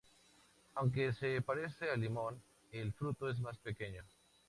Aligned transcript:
Aunque 0.73 1.13
se 1.13 1.43
parece 1.43 1.91
al 1.91 2.01
limón, 2.01 2.41
el 2.71 2.91
fruto 2.91 3.29
es 3.29 3.39
más 3.39 3.59
pequeño. 3.59 4.03